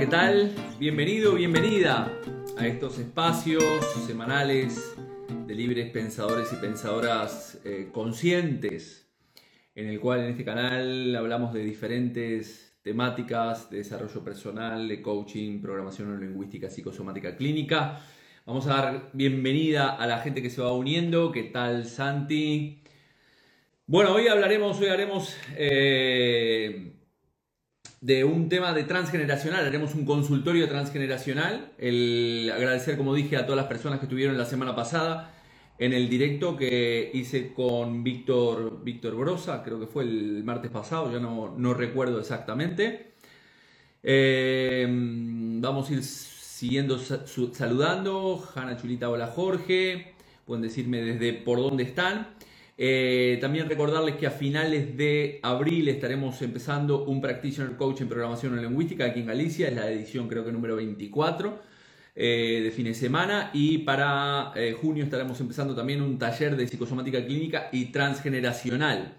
[0.00, 0.50] ¿qué tal?
[0.78, 2.10] Bienvenido, bienvenida
[2.56, 4.96] a estos espacios semanales
[5.46, 9.06] de libres pensadores y pensadoras eh, conscientes,
[9.74, 15.60] en el cual en este canal hablamos de diferentes temáticas de desarrollo personal, de coaching,
[15.60, 18.00] programación lingüística, psicosomática clínica.
[18.46, 21.30] Vamos a dar bienvenida a la gente que se va uniendo.
[21.30, 22.82] ¿Qué tal, Santi?
[23.86, 26.89] Bueno, hoy hablaremos, hoy haremos eh,
[28.00, 31.72] de un tema de transgeneracional, haremos un consultorio transgeneracional.
[31.78, 35.34] El agradecer, como dije, a todas las personas que estuvieron la semana pasada
[35.78, 41.10] en el directo que hice con Víctor, Víctor Brosa, creo que fue el martes pasado,
[41.10, 43.12] ya no, no recuerdo exactamente.
[44.02, 48.46] Eh, vamos a ir siguiendo saludando.
[48.54, 50.14] Hanna Chulita, hola Jorge.
[50.44, 52.28] Pueden decirme desde por dónde están.
[52.82, 58.58] Eh, también recordarles que a finales de abril estaremos empezando un Practitioner Coach en Programación
[58.58, 61.60] Lingüística aquí en Galicia, es la edición creo que número 24
[62.16, 66.66] eh, de fin de semana y para eh, junio estaremos empezando también un taller de
[66.66, 69.12] psicosomática clínica y transgeneracional.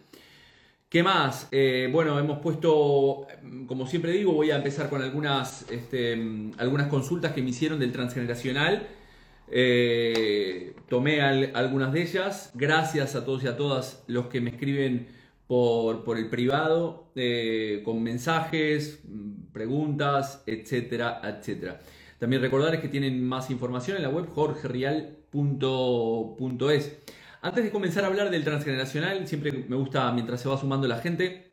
[0.90, 1.48] ¿Qué más?
[1.92, 3.28] bueno, hemos puesto,
[3.68, 6.20] como siempre digo, voy a empezar con algunas, este,
[6.58, 8.88] algunas consultas que me hicieron del transgeneracional
[9.52, 12.52] eh, tomé algunas de ellas.
[12.56, 15.08] Gracias a todos y a todas los que me escriben
[15.48, 19.02] por, por el privado, eh, con mensajes,
[19.52, 21.80] preguntas, etcétera, etcétera.
[22.18, 26.98] También recordarles que tienen más información en la web jorgerial.es.
[27.42, 31.00] Antes de comenzar a hablar del transgeneracional, siempre me gusta, mientras se va sumando la
[31.00, 31.52] gente,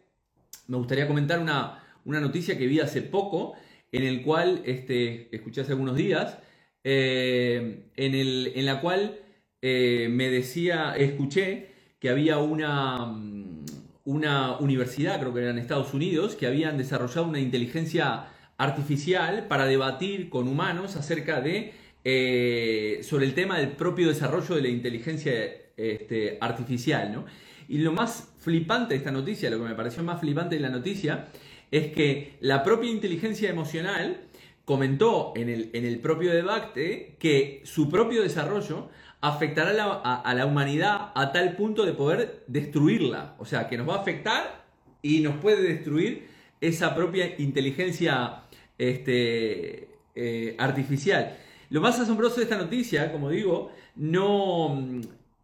[0.69, 3.55] me gustaría comentar una, una noticia que vi hace poco,
[3.91, 6.39] en el cual este, escuché hace algunos días,
[6.85, 9.19] eh, en, el, en, la cual
[9.63, 11.69] eh, me decía, escuché
[11.99, 13.65] que había una, mm,
[14.05, 19.67] una universidad, creo que era en Estados Unidos, que habían desarrollado una inteligencia artificial para
[19.67, 21.73] debatir con humanos acerca de
[22.05, 25.33] eh, sobre el tema del propio desarrollo de la inteligencia
[25.77, 27.25] este, artificial, ¿no?
[27.69, 30.71] Y lo más flipante de esta noticia, lo que me pareció más flipante de la
[30.71, 31.27] noticia,
[31.71, 34.23] es que la propia inteligencia emocional
[34.69, 38.91] comentó en el, en el propio debate que su propio desarrollo
[39.23, 39.71] afectará
[40.05, 43.35] a, la humanidad a tal punto de poder destruirla.
[43.39, 44.67] O sea, que nos va a afectar
[45.01, 46.29] y nos puede destruir
[46.61, 48.43] esa propia inteligencia
[48.77, 51.39] este, eh, artificial.
[51.71, 54.79] Lo más asombroso de esta noticia, como digo, no,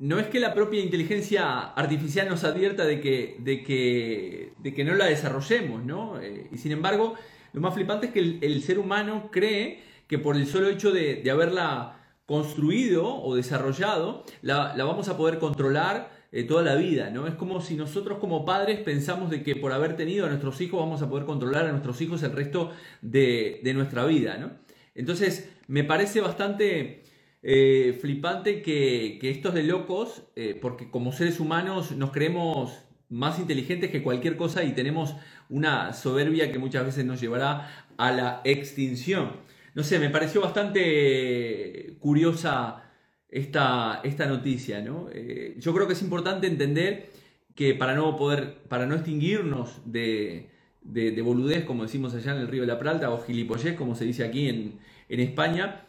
[0.00, 4.84] no es que la propia inteligencia artificial nos advierta de que, de que, de que
[4.84, 6.20] no la desarrollemos, ¿no?
[6.20, 7.14] Eh, y sin embargo,
[7.54, 11.22] lo más flipante es que el, ser humano cree que por el solo hecho de,
[11.30, 17.28] haberla construido o desarrollado, la, vamos a poder controlar eh, toda la vida, ¿no?
[17.28, 20.80] Es como si nosotros como padres pensamos de que por haber tenido a nuestros hijos
[20.80, 22.72] vamos a poder controlar a nuestros hijos el resto
[23.02, 24.50] de, nuestra vida, ¿no?
[24.96, 27.04] Entonces, me parece bastante
[27.44, 33.90] eh, flipante que, estos de locos, eh, porque como seres humanos nos creemos más inteligentes
[33.90, 35.14] que cualquier cosa y tenemos
[35.48, 39.32] una soberbia que muchas veces nos llevará a la extinción.
[39.74, 42.84] No sé, me pareció bastante curiosa
[43.28, 45.08] esta, esta noticia, ¿no?
[45.12, 47.10] Eh, yo creo que es importante entender
[47.54, 50.50] que para no poder, para no extinguirnos de,
[50.84, 54.04] de, boludez, como decimos allá en el Río de la Plata, o gilipollez, como se
[54.04, 54.78] dice aquí en,
[55.08, 55.83] España,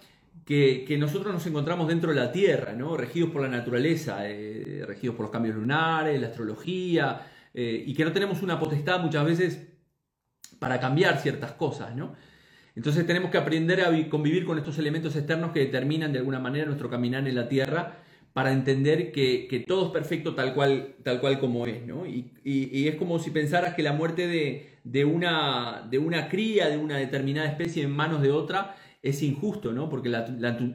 [0.45, 2.95] que, nosotros nos encontramos dentro de la Tierra, ¿no?
[2.95, 7.21] regidos por la naturaleza, eh, regidos por los cambios lunares, la astrología,
[7.53, 9.67] eh, y que no tenemos una potestad muchas veces
[10.59, 12.13] para cambiar ciertas cosas, ¿no?
[12.75, 16.65] Entonces tenemos que aprender a convivir con estos elementos externos que determinan de alguna manera
[16.65, 17.99] nuestro caminar en la tierra
[18.33, 22.05] para entender que, todo es perfecto tal cual, tal cual como es, ¿no?
[22.05, 24.27] Y, es como si pensaras que la muerte
[24.83, 29.71] de, una, de una cría, de una determinada especie en manos de otra, es injusto,
[29.71, 29.87] ¿no?
[29.87, 30.27] Porque la,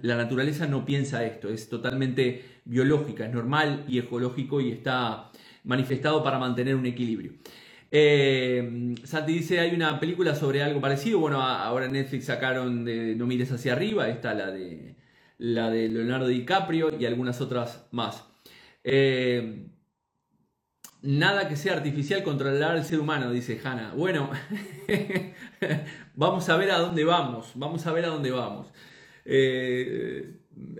[0.03, 5.33] naturaleza no piensa esto, es totalmente biológica, es normal y ecológico y está
[5.65, 7.33] manifestado para mantener un equilibrio.
[7.91, 11.19] Eh, Santi dice, hay una película sobre algo parecido.
[11.19, 14.95] Bueno, ahora Netflix sacaron de No mires hacia arriba, está la de,
[15.39, 18.25] la de Leonardo DiCaprio y algunas otras más.
[18.85, 19.67] Eh,
[21.03, 23.95] nada que sea artificial controlar al ser humano, dice Hannah.
[23.95, 24.31] Bueno,
[26.15, 28.69] vamos a ver a dónde vamos, vamos a ver a dónde vamos.
[29.25, 30.35] Eh,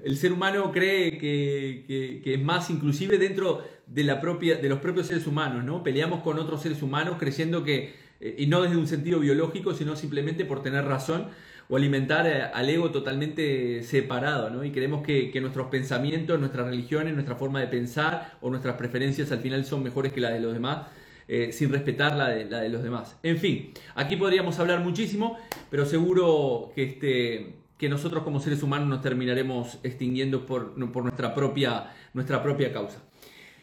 [0.05, 5.07] el ser humano cree que, es más inclusive dentro de, la propia, de los propios
[5.07, 5.83] seres humanos, ¿no?
[5.83, 9.97] Peleamos con otros seres humanos creyendo que, eh, y no desde un sentido biológico, sino
[9.97, 11.29] simplemente por tener razón
[11.71, 14.65] o alimentar eh, al ego totalmente separado, ¿no?
[14.65, 19.39] Y creemos que, nuestros pensamientos, nuestras religiones, nuestra forma de pensar o nuestras preferencias al
[19.39, 20.89] final son mejores que las de los demás.
[21.33, 23.17] eh, sin respetar la de, los demás.
[23.23, 25.39] En fin, aquí podríamos hablar muchísimo,
[25.71, 31.33] pero seguro que, este, que nosotros como seres humanos nos terminaremos extinguiendo por, por nuestra,
[31.33, 33.01] propia, nuestra propia causa.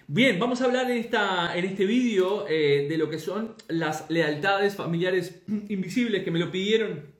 [0.07, 4.09] Bien, vamos a hablar en, esta, en este vídeo eh, de lo que son las
[4.09, 7.16] lealtades familiares invisibles que me lo pidieron.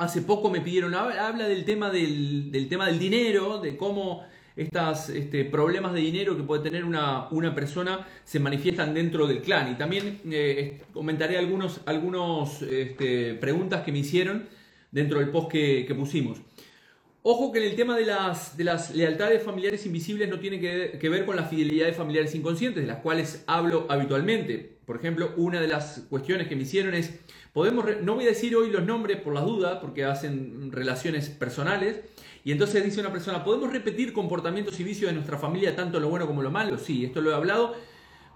[0.00, 4.24] Hace poco me pidieron, habla del tema del, del tema del dinero, de cómo
[4.56, 9.42] estos este, problemas de dinero que puede tener una, una, persona se manifiestan dentro del
[9.42, 9.72] clan.
[9.72, 14.48] Y también eh, comentaré algunas algunos, este, preguntas que me hicieron
[14.90, 16.38] dentro del post que, que, pusimos.
[17.22, 20.98] Ojo que en el tema de las, de las lealtades familiares invisibles no tiene que,
[20.98, 24.79] que ver con las fidelidades familiares inconscientes, de las cuales hablo habitualmente.
[24.90, 27.20] Por ejemplo, una de las cuestiones que me hicieron es,
[27.52, 32.00] podemos, no voy a decir hoy los nombres por las dudas, porque hacen relaciones personales,
[32.42, 36.08] y entonces dice una persona, ¿podemos repetir comportamientos y vicios de nuestra familia, tanto lo
[36.08, 36.76] bueno como lo malo?
[36.76, 37.76] Sí, esto lo he hablado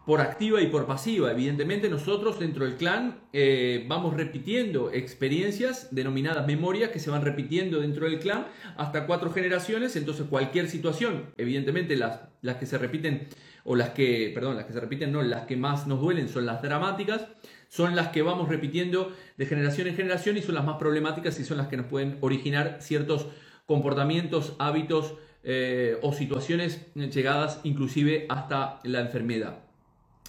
[0.07, 1.33] por activa y por pasiva.
[1.33, 7.81] Evidentemente nosotros dentro del clan eh, vamos repitiendo experiencias denominadas memorias que se van repitiendo
[7.81, 8.47] dentro del clan
[8.77, 9.97] hasta cuatro generaciones.
[9.97, 13.27] Entonces cualquier situación, evidentemente las, las que se repiten,
[13.65, 16.47] o las que, perdón, las que se repiten, no, las que más nos duelen son
[16.47, 17.27] las dramáticas,
[17.69, 21.45] son las que vamos repitiendo de generación en generación y son las más problemáticas y
[21.45, 23.27] son las que nos pueden originar ciertos
[23.67, 29.59] comportamientos, hábitos eh, o situaciones llegadas inclusive hasta la enfermedad.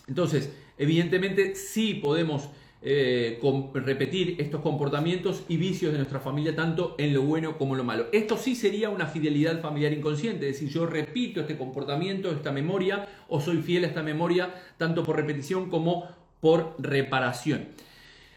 [0.08, 2.50] Entonces, evidentemente sí podemos
[2.88, 3.40] eh,
[3.74, 7.84] repetir estos comportamientos y vicios de nuestra familia tanto en lo bueno como en lo
[7.84, 8.06] malo.
[8.12, 13.08] Esto sí sería una fidelidad familiar inconsciente, es decir, yo repito este comportamiento, esta memoria,
[13.28, 16.08] o soy fiel a esta memoria tanto por repetición como
[16.40, 17.70] por reparación.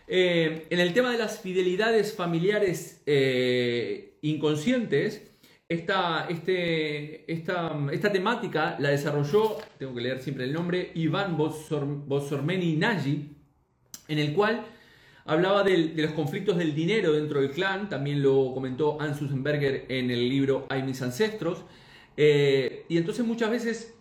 [0.07, 5.31] Eh, en el tema de las fidelidades familiares eh, inconscientes,
[5.69, 12.77] esta, este, esta, esta, temática la desarrolló, tengo que leer siempre el nombre, Iván Bosormeni
[12.77, 13.37] Nagy,
[14.09, 14.65] en el cual
[15.25, 20.11] hablaba de los conflictos del dinero dentro del clan, también lo comentó Anne Susenberger en
[20.11, 21.65] el libro Hay mis ancestros,
[22.17, 23.95] eh, y entonces muchas veces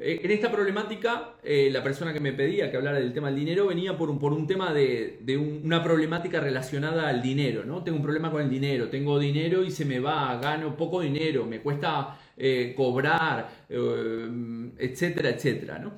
[0.00, 3.36] eh, en esta problemática, eh, la persona que me pedía que hablara del tema del
[3.40, 5.18] dinero venía por un, por un tema de,
[5.64, 7.82] una problemática relacionada al dinero, ¿no?
[7.82, 11.46] Tengo un problema con el dinero, tengo dinero y se me va, gano poco dinero,
[11.46, 15.94] me cuesta eh, cobrar, etcétera, etcétera, ¿no?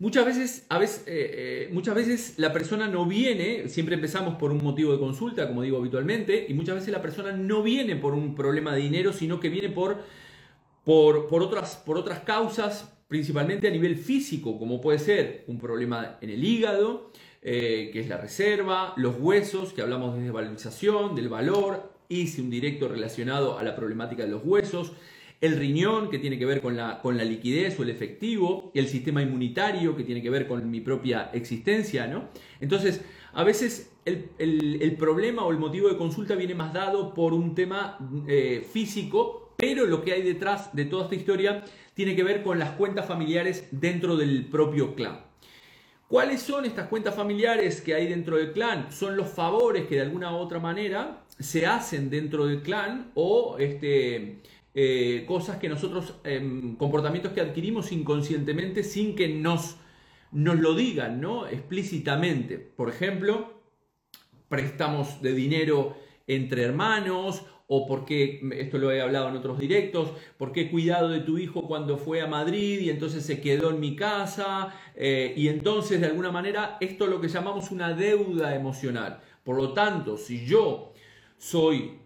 [0.00, 4.92] Muchas veces, a veces, muchas veces la persona no viene, siempre empezamos por un motivo
[4.92, 8.74] de consulta, como digo habitualmente, y muchas veces la persona no viene por un problema
[8.74, 9.98] de dinero, sino que viene por,
[10.84, 16.16] por, por otras, por otras causas principalmente a nivel físico, como puede ser un problema
[16.20, 17.10] en el hígado,
[17.42, 22.50] eh, que es la reserva, los huesos, que hablamos de valorización, del valor, hice un
[22.50, 24.92] directo relacionado a la problemática de los huesos,
[25.40, 28.88] el riñón, que tiene que ver con la, con la liquidez o el efectivo, el
[28.88, 32.28] sistema inmunitario, que tiene que ver con mi propia existencia, ¿no?
[32.60, 33.00] Entonces,
[33.32, 37.98] a veces el, problema o el motivo de consulta viene más dado por un tema
[38.28, 41.64] eh, físico, pero lo que hay detrás de toda esta historia
[41.94, 45.24] tiene que ver con las cuentas familiares dentro del propio clan.
[46.08, 48.90] ¿Cuáles son estas cuentas familiares que hay dentro del clan?
[48.90, 53.56] Son los favores que de alguna u otra manera se hacen dentro del clan o
[53.58, 54.40] este,
[54.74, 59.76] eh, cosas que nosotros, em, comportamientos que adquirimos inconscientemente sin que nos,
[60.32, 61.46] nos lo digan ¿no?
[61.46, 62.58] explícitamente.
[62.58, 63.60] Por ejemplo,
[64.48, 65.96] préstamos de dinero
[66.26, 71.08] entre hermanos o por qué, esto lo he hablado en otros directos, por qué cuidado
[71.08, 75.32] de tu hijo cuando fue a Madrid y entonces se quedó en mi casa, eh,
[75.36, 79.20] y entonces de alguna manera esto es lo que llamamos una deuda emocional.
[79.44, 80.94] Por lo tanto, si yo
[81.38, 81.99] soy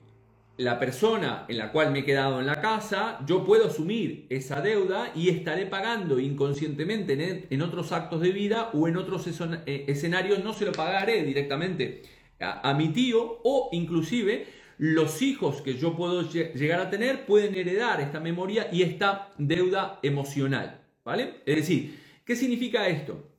[0.56, 4.61] la persona en la cual me he quedado en la casa, yo puedo asumir esa
[4.61, 10.44] deuda y estaré pagando inconscientemente en, otros actos de vida o en otros eh, escenarios,
[10.44, 12.02] no se lo pagaré directamente
[12.40, 14.46] a mi tío o inclusive
[14.78, 19.99] los hijos que yo puedo llegar a tener pueden heredar esta memoria y esta deuda
[20.02, 20.80] emocional.
[21.04, 21.42] ¿Vale?
[21.44, 23.30] Es decir, ¿qué significa esto?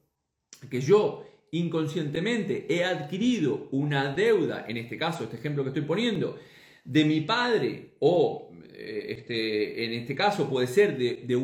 [0.70, 6.38] Que yo inconscientemente he adquirido una deuda, en este caso, este ejemplo que estoy poniendo,
[6.86, 11.36] de mi padre o eh, este, en este caso puede ser de, de,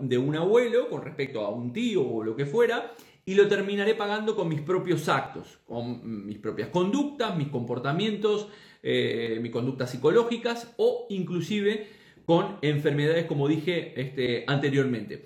[0.00, 2.94] de un abuelo con respecto a un tío o lo que fuera,
[3.28, 8.48] y lo terminaré pagando con mis propios actos, con mis propias conductas, mis comportamientos,
[8.84, 11.88] eh, mis conductas psicológicas o inclusive
[12.24, 15.24] con enfermedades como dije este, anteriormente.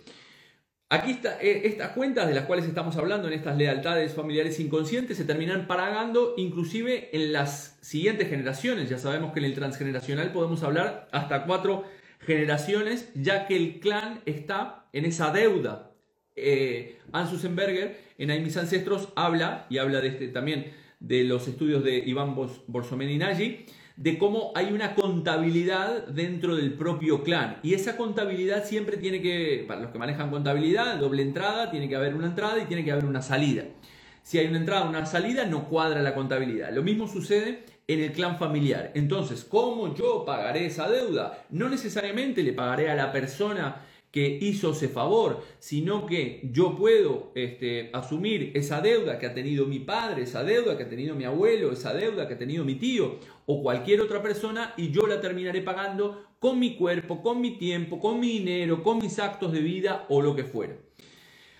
[0.92, 5.16] Aquí está, eh, estas cuentas de las cuales estamos hablando en estas lealtades familiares inconscientes
[5.16, 8.90] se terminan pagando inclusive en las siguientes generaciones.
[8.90, 11.84] Ya sabemos que en el transgeneracional podemos hablar hasta cuatro
[12.18, 15.92] generaciones ya que el clan está en esa deuda
[16.34, 21.84] eh, Hans en Ahí mis ancestros, habla, y habla de este, también de los estudios
[21.84, 23.66] de Iván Borsomen y Nagy,
[24.00, 27.58] de cómo hay una contabilidad dentro del propio clan.
[27.62, 31.96] Y esa contabilidad siempre tiene que, para los que manejan contabilidad, doble entrada, tiene que
[31.96, 33.64] haber una entrada y tiene que haber una salida.
[34.22, 36.72] Si hay una entrada una salida, no cuadra la contabilidad.
[36.72, 38.90] Lo mismo sucede en el clan familiar.
[38.94, 41.44] Entonces, ¿cómo yo pagaré esa deuda?
[41.50, 47.30] No necesariamente le pagaré a la persona que hizo ese favor, sino que yo puedo
[47.34, 51.24] este, asumir esa deuda que ha tenido mi padre, esa deuda que ha tenido mi
[51.24, 55.20] abuelo, esa deuda que ha tenido mi tío o cualquier otra persona y yo la
[55.20, 59.60] terminaré pagando con mi cuerpo, con mi tiempo, con mi dinero, con mis actos de
[59.60, 60.76] vida o lo que fuera.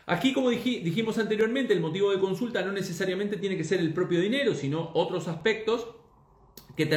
[0.07, 4.21] Aquí, como dijimos anteriormente, el motivo de consulta no necesariamente tiene que ser el propio
[4.21, 5.87] dinero, sino otros aspectos
[6.77, 6.89] que,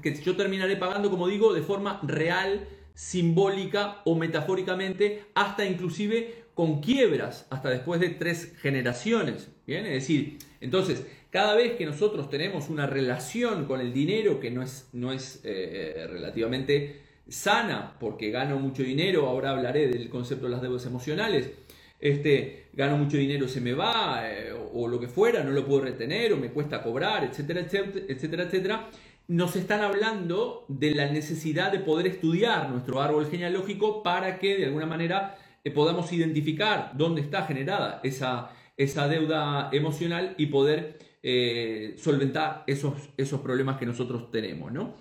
[0.00, 6.80] que yo terminaré pagando, como digo, de forma real, simbólica o metafóricamente, hasta inclusive con
[6.80, 9.48] quiebras, hasta después de tres generaciones.
[9.66, 9.86] ¿bien?
[9.86, 14.62] Es decir, entonces, cada vez que nosotros tenemos una relación con el dinero que no
[14.62, 20.52] es, no es eh, relativamente sana, porque gano mucho dinero, ahora hablaré del concepto de
[20.52, 21.50] las deudas emocionales,
[21.98, 25.82] este, gano mucho dinero, se me va, eh, o, lo que fuera, no lo puedo
[25.82, 28.90] retener, o me cuesta cobrar, etcétera, etcétera, etcétera,
[29.28, 34.66] nos están hablando de la necesidad de poder estudiar nuestro árbol genealógico para que de
[34.66, 41.94] alguna manera eh, podamos identificar dónde está generada esa, esa deuda emocional y poder eh,
[41.98, 44.96] solventar esos, esos problemas que nosotros tenemos, ¿no?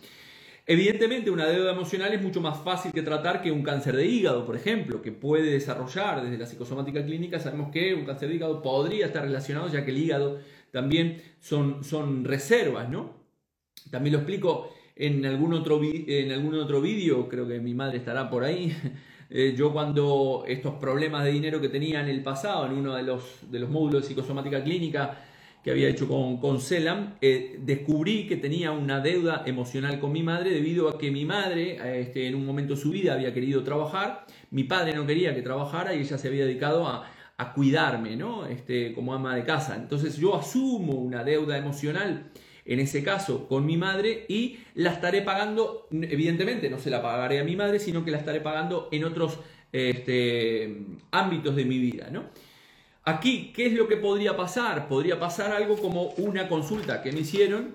[0.67, 4.45] Evidentemente, una deuda emocional es mucho más fácil que tratar que un cáncer de hígado,
[4.45, 7.39] por ejemplo, que puede desarrollar desde la psicosomática clínica.
[7.39, 10.39] Sabemos que un cáncer de hígado podría estar relacionado, ya que el hígado
[10.71, 13.20] también son, son reservas, ¿no?
[13.89, 18.29] También lo explico en algún otro, en algún otro vídeo, creo que mi madre estará
[18.29, 18.75] por ahí.
[19.33, 23.03] Eh, yo cuando estos problemas de dinero que tenía en el pasado, en uno de
[23.03, 25.23] los, de los módulos de psicosomática clínica,
[25.63, 30.21] que había hecho con, con Celam, eh, descubrí que tenía una deuda emocional con mi
[30.21, 33.63] madre debido a que mi madre este, en un momento de su vida había querido
[33.63, 38.17] trabajar, mi padre no quería que trabajara y ella se había dedicado a, a cuidarme
[38.17, 38.45] ¿no?
[38.47, 39.77] este, como ama de casa.
[39.77, 42.31] Entonces yo asumo una deuda emocional
[42.65, 47.39] en ese caso con mi madre y la estaré pagando, evidentemente no se la pagaré
[47.39, 49.39] a mi madre, sino que la estaré pagando en otros
[49.71, 52.09] este, ámbitos de mi vida.
[52.11, 52.25] ¿no?
[53.03, 54.87] Aquí, ¿qué es lo que podría pasar?
[54.87, 57.73] Podría pasar algo como una consulta que me hicieron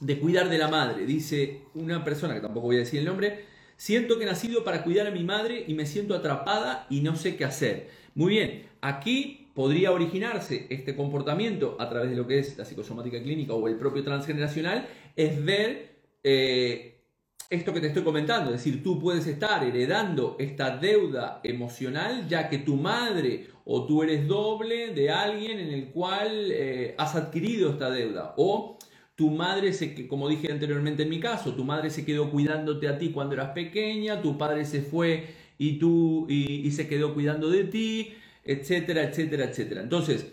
[0.00, 1.06] de cuidar de la madre.
[1.06, 3.44] Dice una persona, que tampoco voy a decir el nombre,
[3.76, 7.16] siento que he nacido para cuidar a mi madre y me siento atrapada y no
[7.16, 7.90] sé qué hacer.
[8.14, 13.22] Muy bien, aquí podría originarse este comportamiento a través de lo que es la psicosomática
[13.22, 14.86] clínica o el propio transgeneracional,
[15.16, 17.00] es ver eh,
[17.48, 22.50] esto que te estoy comentando, es decir, tú puedes estar heredando esta deuda emocional ya
[22.50, 27.70] que tu madre o tú eres doble de alguien en el cual eh, has adquirido
[27.70, 28.34] esta deuda.
[28.36, 28.76] O
[29.14, 32.98] tu madre se, como dije anteriormente en mi caso, tu madre se quedó cuidándote a
[32.98, 37.64] ti cuando eras pequeña, tu padre se fue y tú y se quedó cuidando de
[37.64, 38.12] ti,
[38.46, 39.82] etcétera, etcétera, etcétera.
[39.82, 40.26] Entonces,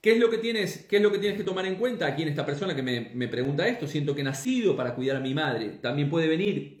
[0.00, 2.20] ¿Qué es, lo que tienes, ¿Qué es lo que tienes que tomar en cuenta aquí
[2.20, 3.86] en esta persona que me, pregunta esto?
[3.86, 5.78] Siento que he nacido para cuidar a mi madre.
[5.80, 6.76] También puede venir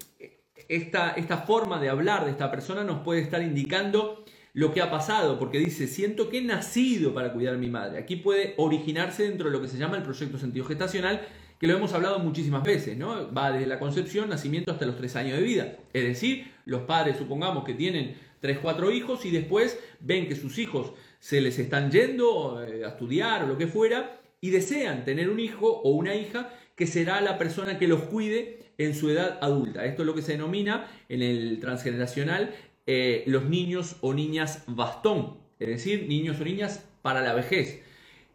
[0.68, 4.90] esta, esta forma de hablar de esta persona nos puede estar indicando lo que ha
[4.90, 7.98] pasado, porque dice, siento que he nacido para cuidar a mi madre.
[7.98, 11.22] Aquí puede originarse dentro de lo que se llama el proyecto sentido gestacional,
[11.58, 13.32] que lo hemos hablado muchísimas veces, ¿no?
[13.32, 15.76] Va desde la concepción, nacimiento hasta los tres años de vida.
[15.92, 20.58] Es decir, los padres supongamos que tienen tres, cuatro hijos y después ven que sus
[20.58, 25.30] hijos se les están yendo eh, a estudiar o lo que fuera y desean tener
[25.30, 29.38] un hijo o una hija que será la persona que los cuide en su edad
[29.40, 29.86] adulta.
[29.86, 32.54] Esto es lo que se denomina en el transgeneracional
[32.86, 37.80] eh, los niños o niñas bastón, es decir, niños o niñas para la vejez.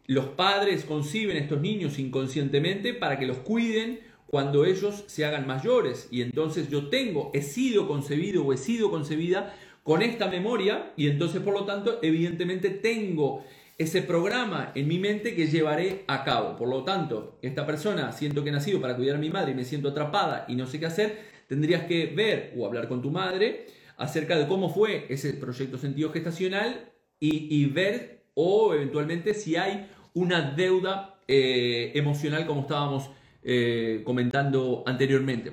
[0.08, 6.08] Los padres conciben estos niños inconscientemente para que los cuiden cuando ellos se hagan mayores
[6.10, 11.08] y entonces yo tengo, he sido concebido o he sido concebida con esta memoria y
[11.08, 13.44] entonces por lo tanto evidentemente tengo
[13.80, 16.54] ese programa en mi mente que llevaré a cabo.
[16.54, 19.54] Por lo tanto, esta persona, siento que he nacido para cuidar a mi madre y
[19.54, 21.18] me siento atrapada y no sé qué hacer,
[21.48, 26.12] tendrías que ver o hablar con tu madre acerca de cómo fue ese proyecto sentido
[26.12, 33.10] gestacional y, ver o eventualmente si hay una deuda eh, emocional como estábamos
[33.42, 35.52] eh, comentando anteriormente.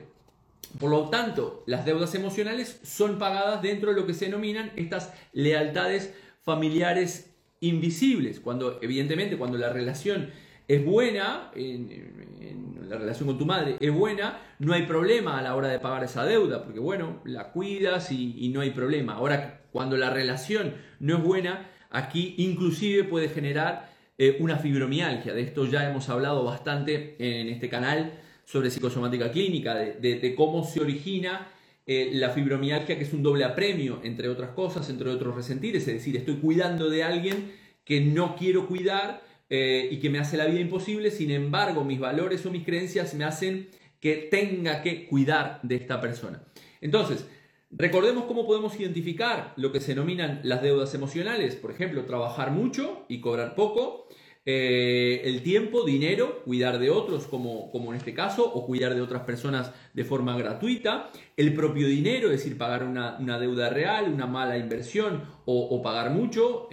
[0.80, 5.14] Por lo tanto, las deudas emocionales son pagadas dentro de lo que se denominan estas
[5.34, 8.40] lealtades familiares invisibles.
[8.40, 10.30] Cuando, evidentemente, cuando la relación
[10.68, 15.56] es buena, en, la relación con tu madre es buena, no hay problema a la
[15.56, 19.14] hora de pagar esa deuda, porque bueno, la cuidas y, y no hay problema.
[19.14, 25.34] Ahora, cuando la relación no es buena, aquí inclusive puede generar eh, una fibromialgia.
[25.34, 28.14] De esto ya hemos hablado bastante en este canal
[28.48, 31.50] sobre psicosomática clínica, de, cómo se origina
[31.86, 35.96] eh, la fibromialgia, que es un doble apremio, entre otras cosas, entre otros resentires, es
[35.96, 37.52] decir, estoy cuidando de alguien
[37.84, 42.00] que no quiero cuidar eh, y que me hace la vida imposible, sin embargo, mis
[42.00, 43.68] valores o mis creencias me hacen
[44.00, 46.42] que tenga que cuidar de esta persona.
[46.80, 47.28] Entonces,
[47.70, 53.06] recordemos cómo podemos identificar lo que se denominan las deudas emocionales, por ejemplo, trabajar mucho
[53.10, 54.08] y cobrar poco,
[54.50, 59.02] eh, el tiempo, dinero, cuidar de otros como, como en este caso, o cuidar de
[59.02, 64.26] otras personas de forma gratuita, el propio dinero, es decir, pagar una, deuda real, una
[64.26, 66.70] mala inversión o, pagar mucho.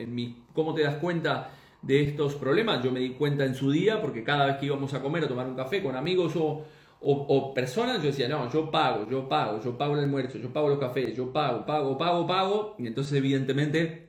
[0.52, 1.50] ¿Cómo te das cuenta
[1.82, 2.80] de estos problemas?
[2.84, 5.28] Yo me di cuenta en su día porque cada vez que íbamos a comer o
[5.28, 6.64] tomar un café con amigos o,
[7.00, 10.68] o, personas, yo decía, no, yo pago, yo pago, yo pago el almuerzo, yo pago
[10.68, 12.76] los cafés, yo pago, pago, pago, pago.
[12.78, 14.03] Y entonces, evidentemente,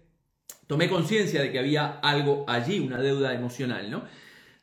[0.68, 4.04] tomé conciencia de que había algo allí, una deuda emocional, ¿no?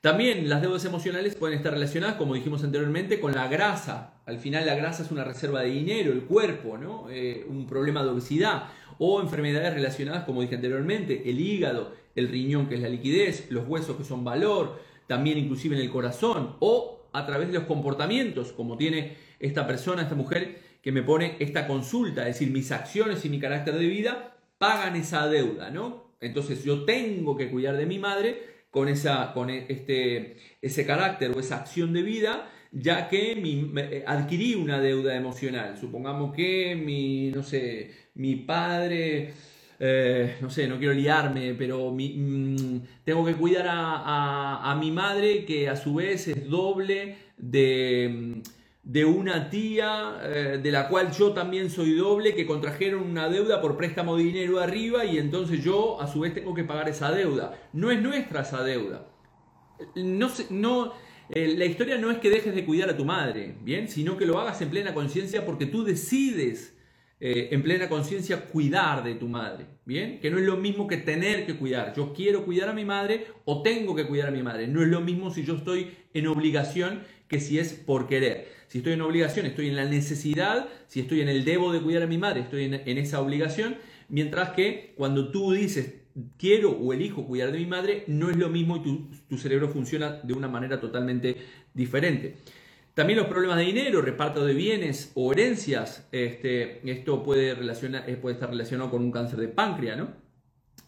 [0.00, 4.14] También las deudas emocionales pueden estar relacionadas, como dijimos anteriormente, con la grasa.
[4.26, 7.08] Al final la grasa es una reserva de dinero, el cuerpo, ¿no?
[7.08, 8.64] Eh, un problema de obesidad
[8.98, 13.68] o enfermedades relacionadas, como dije anteriormente, el hígado, el riñón, que es la liquidez, los
[13.68, 18.52] huesos, que son valor, también inclusive en el corazón o a través de los comportamientos,
[18.52, 23.24] como tiene esta persona, esta mujer que me pone esta consulta, es decir, mis acciones
[23.24, 26.14] y mi carácter de vida pagan esa deuda, ¿no?
[26.20, 28.40] Entonces yo tengo que cuidar de mi madre
[28.70, 33.72] con, esa, con e, este, ese carácter o esa acción de vida, ya que mi,
[33.76, 35.76] eh, adquirí una deuda emocional.
[35.76, 39.32] Supongamos que mi, no sé, mi padre
[39.80, 45.68] eh, no sé, no quiero liarme, pero mm, tengo que cuidar a, mi madre que
[45.68, 48.42] a su vez es doble de,
[48.82, 53.60] de una tía eh, de la cual yo también soy doble, que contrajeron una deuda
[53.60, 57.12] por préstamo de dinero arriba y entonces yo a su vez tengo que pagar esa
[57.12, 57.54] deuda.
[57.72, 59.08] No es nuestra esa deuda.
[59.94, 60.92] No, no,
[61.28, 63.88] eh, la historia no es que dejes de cuidar a tu madre, ¿bien?
[63.88, 66.76] Sino que lo hagas en plena conciencia porque tú decides
[67.24, 70.18] eh, en plena conciencia cuidar de tu madre, ¿bien?
[70.18, 71.94] Que no es lo mismo que tener que cuidar.
[71.94, 74.66] Yo quiero cuidar a mi madre o tengo que cuidar a mi madre.
[74.66, 78.46] No es lo mismo si yo estoy en obligación que si es por querer.
[78.68, 82.02] Si estoy en obligación, estoy en la necesidad, si estoy en el debo de cuidar
[82.02, 83.76] a mi madre, estoy en, esa obligación,
[84.10, 85.94] mientras que cuando tú dices
[86.36, 90.20] quiero o elijo cuidar de mi madre, no es lo mismo y tu cerebro funciona
[90.22, 91.38] de una manera totalmente
[91.72, 92.36] diferente.
[92.92, 98.34] También los problemas de dinero, reparto de bienes o herencias, este, esto puede, eh, puede
[98.34, 100.08] estar relacionado con un cáncer de páncreas, ¿no?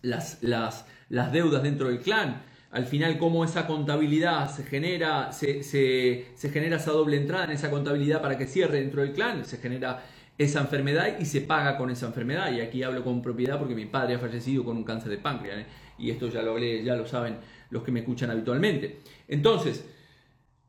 [0.02, 2.42] Las, las, las deudas dentro del clan,
[2.74, 7.70] al final cómo esa contabilidad se genera, se, se, genera esa doble entrada en esa
[7.70, 10.02] contabilidad para que cierre dentro del clan, se genera
[10.37, 12.50] esa enfermedad y se paga con esa enfermedad.
[12.52, 15.58] Y aquí hablo con propiedad porque mi padre ha fallecido con un cáncer de páncreas,
[15.58, 15.66] ¿eh?
[15.98, 17.37] y esto ya lo ya lo saben
[17.70, 18.98] los que me escuchan habitualmente.
[19.28, 19.84] Entonces,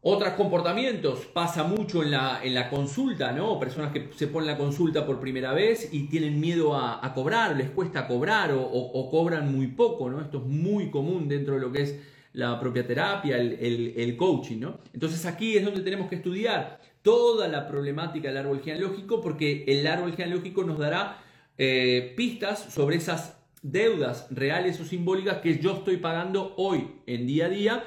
[0.08, 3.60] otros comportamientos, pasa mucho en la, en la consulta, ¿no?
[3.60, 7.72] Personas que se ponen la consulta por primera vez y tienen miedo a, cobrar, les
[7.72, 10.22] cuesta cobrar o, cobran muy poco, ¿no?
[10.22, 12.00] Esto es muy común dentro de lo que es
[12.34, 14.78] la propia terapia, el, coaching, ¿no?
[14.94, 19.88] Entonces aquí es donde tenemos que estudiar toda la problemática del árbol genealógico porque el
[19.88, 21.24] árbol genealógico nos dará
[21.58, 27.48] eh, pistas sobre esas deudas reales o simbólicas que yo estoy pagando hoy en día
[27.48, 27.84] a día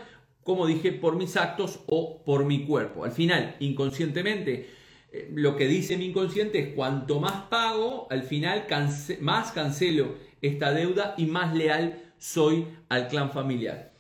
[0.49, 3.05] como dije, por mis actos o por mi cuerpo.
[3.05, 4.71] Al final, inconscientemente,
[5.13, 8.65] eh, lo que dice mi inconsciente es cuanto más pago, al final
[9.21, 13.93] más cancelo esta deuda y más leal soy al clan familiar.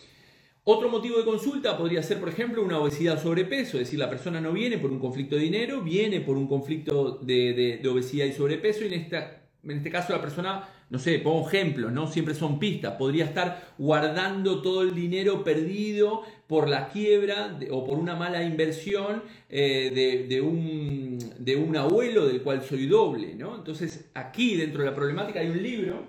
[0.64, 4.08] Otro motivo de consulta podría ser, por ejemplo, una obesidad o sobrepeso, es decir, la
[4.08, 8.32] persona no viene por un conflicto de dinero, viene por un conflicto de, obesidad y
[8.32, 12.06] sobrepeso y en este caso la persona, no sé, pongo ejemplos, ¿no?
[12.06, 17.98] Siempre son pistas, podría estar guardando todo el dinero perdido por la quiebra o por
[17.98, 23.56] una mala inversión eh, de, un, de un abuelo del cual soy doble, ¿no?
[23.56, 26.06] Entonces aquí dentro de la problemática hay un libro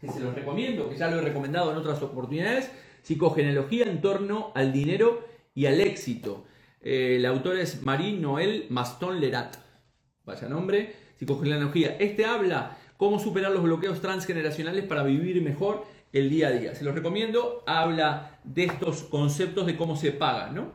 [0.00, 2.70] que se lo recomiendo, que ya lo he recomendado en otras oportunidades,
[3.02, 6.44] Psicogenealogía en torno al dinero y al éxito.
[6.80, 9.56] Eh, el autor es Marie Noël Maston Lerat,
[10.24, 11.96] vaya nombre psicogenealogía.
[12.00, 16.72] Este habla cómo superar los bloqueos transgeneracionales para vivir mejor el día a día.
[16.76, 17.64] Se los recomiendo.
[17.66, 20.70] Habla de estos conceptos de cómo se paga, ¿no?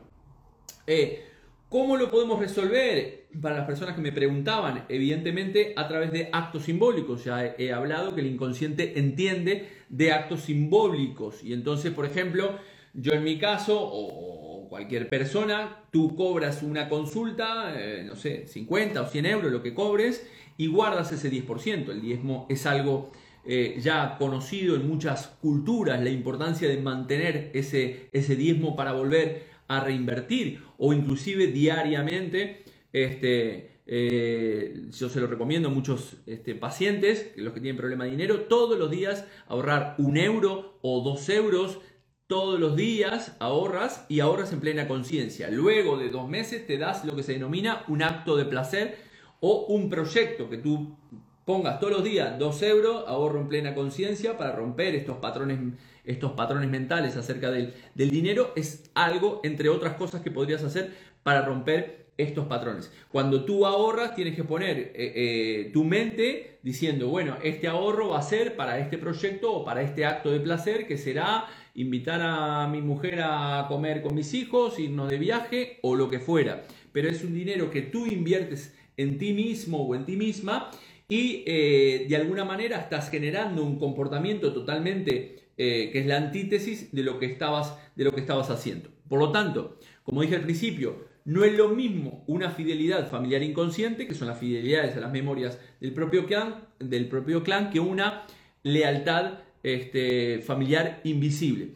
[0.86, 1.24] Eh,
[1.70, 3.28] ¿Cómo lo podemos resolver?
[3.40, 7.24] Para las personas que me preguntaban, evidentemente a través de actos simbólicos.
[7.24, 11.42] Ya he, hablado que el inconsciente entiende de actos simbólicos.
[11.42, 12.58] Y entonces, por ejemplo,
[12.92, 19.02] yo en mi caso, o cualquier persona, tú cobras una consulta, eh, no sé, 50
[19.02, 20.26] o 100 euros, lo que cobres,
[20.56, 21.90] y guardas ese 10%.
[21.90, 23.10] El diezmo es algo
[23.46, 29.44] eh, ya conocido en muchas culturas la importancia de mantener ese, ese diezmo para volver
[29.68, 32.64] a reinvertir o inclusive diariamente.
[32.92, 38.10] Este, eh, yo se lo recomiendo a muchos este, pacientes, los que tienen problema de
[38.10, 41.80] dinero, todos los días ahorrar un euro o dos euros
[42.28, 45.48] todos los días ahorras y ahorras en plena conciencia.
[45.50, 48.98] Luego de dos meses te das lo que se denomina un acto de placer
[49.40, 50.94] o un proyecto que tú
[51.46, 55.58] pongas todos los días dos euros, ahorro en plena conciencia para romper estos patrones,
[56.04, 58.52] estos patrones mentales acerca del, del dinero.
[58.54, 62.92] Es algo, entre otras cosas, que podrías hacer para romper estos patrones.
[63.10, 68.18] Cuando tú ahorras, tienes que poner eh, eh, tu mente diciendo, bueno, este ahorro va
[68.18, 72.66] a ser para este proyecto o para este acto de placer que será invitar a
[72.66, 76.64] mi mujer a comer con mis hijos, irnos de viaje o lo que fuera.
[76.92, 80.72] Pero es un dinero que tú inviertes en ti mismo o en ti misma
[81.08, 87.02] y eh, de alguna manera estás generando un comportamiento totalmente que es la antítesis de
[87.02, 88.90] lo que estabas de lo que estabas haciendo.
[89.08, 94.06] Por lo tanto, como dije al principio, no es lo mismo una fidelidad familiar inconsciente,
[94.06, 98.24] que son las fidelidades a las memorias del propio clan, del propio clan que una
[98.62, 101.72] lealtad este, familiar invisible.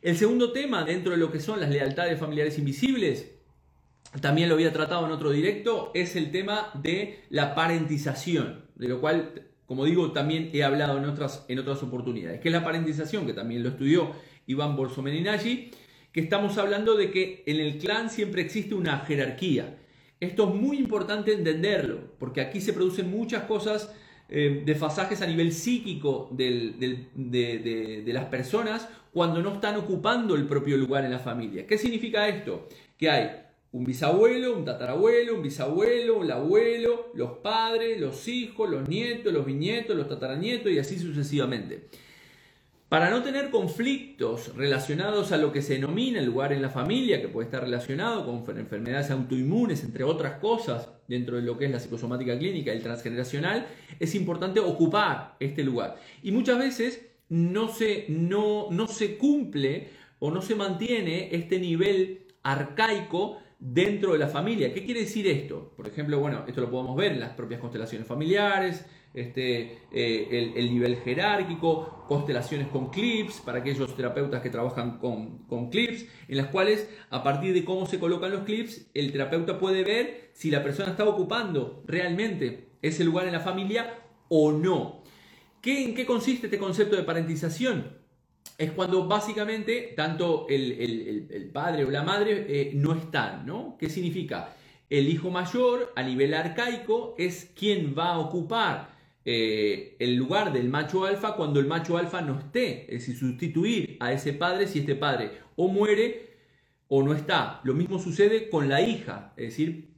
[0.00, 3.30] El segundo tema dentro de lo que son las lealtades familiares invisibles,
[4.22, 9.02] también lo había tratado en otro directo, es el tema de la parentización, de lo
[9.02, 12.40] cual, como digo, también he hablado en otras, en otras oportunidades.
[12.40, 13.26] que es la parentización?
[13.26, 14.12] Que también lo estudió
[14.46, 15.72] Iván Borsomeninaggi
[16.14, 19.78] que estamos hablando de que en el clan siempre existe una jerarquía.
[20.20, 23.92] Esto es muy importante entenderlo, porque aquí se producen muchas cosas,
[24.28, 31.04] eh, desfasajes a nivel psíquico de, las personas cuando no están ocupando el propio lugar
[31.04, 31.66] en la familia.
[31.66, 32.68] ¿Qué significa esto?
[32.96, 33.30] Que hay
[33.72, 39.44] un bisabuelo, un tatarabuelo, un bisabuelo, el abuelo, los padres, los hijos, los nietos, los
[39.44, 41.88] bisnietos, los tataranietos y así sucesivamente.
[42.94, 47.20] Para no tener conflictos relacionados a lo que se denomina el lugar en la familia,
[47.20, 51.72] que puede estar relacionado con enfermedades autoinmunes, entre otras cosas, dentro de lo que es
[51.72, 53.66] la psicosomática clínica, el transgeneracional,
[53.98, 55.96] es importante ocupar este lugar.
[56.22, 59.88] Y muchas veces no se, no, no se cumple
[60.20, 64.72] o no se mantiene este nivel arcaico dentro de la familia.
[64.72, 65.72] ¿Qué quiere decir esto?
[65.76, 70.74] Por ejemplo, bueno, esto lo podemos ver en las propias constelaciones familiares, este, eh, el,
[70.74, 76.48] nivel jerárquico, constelaciones con clips, para aquellos terapeutas que trabajan con, con, clips, en las
[76.48, 80.64] cuales a partir de cómo se colocan los clips, el terapeuta puede ver si la
[80.64, 83.94] persona está ocupando realmente ese lugar en la familia
[84.28, 85.04] o no.
[85.62, 87.96] ¿Qué, ¿En qué consiste este concepto de parentización?
[88.58, 93.76] Es cuando básicamente tanto el, padre o la madre eh, no están, ¿no?
[93.78, 94.54] ¿Qué significa?
[94.90, 98.93] El hijo mayor a nivel arcaico es quien va a ocupar
[99.24, 103.96] eh, el lugar del macho alfa cuando el macho alfa no esté, es decir, sustituir
[104.00, 106.34] a ese padre si este padre o muere
[106.88, 107.60] o no está.
[107.64, 109.94] Lo mismo sucede con la hija, es decir,